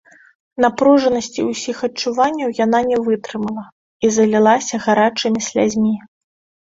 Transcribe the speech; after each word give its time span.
Напружанасці 0.63 1.41
ўсіх 1.49 1.77
адчуванняў 1.89 2.55
яна 2.65 2.79
не 2.89 2.97
вытрымала 3.09 3.65
і 4.07 4.11
залілася 4.17 4.75
гарачымі 4.87 5.39
слязьмі. 5.51 5.93